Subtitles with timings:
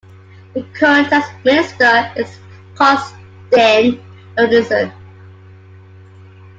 [0.55, 2.35] The current Tax Minister is
[2.73, 4.01] Karsten
[4.35, 4.91] Lauritzen.